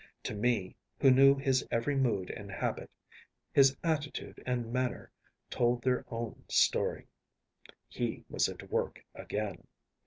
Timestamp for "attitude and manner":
3.83-5.11